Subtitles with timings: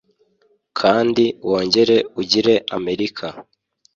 [0.79, 3.27] Kandi wongere ugire Amerika